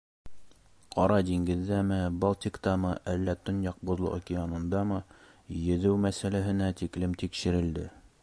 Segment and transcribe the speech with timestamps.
[0.93, 4.99] Ҡара диңгеҙҙәме, Балтиктамы, әллә Төньяҡ Боҙло океанындамы
[5.61, 7.89] йөҙөү мәсьәләһенә тиклем тикшерелде.